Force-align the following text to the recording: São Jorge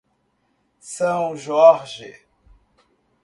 São 0.79 1.37
Jorge 1.37 2.25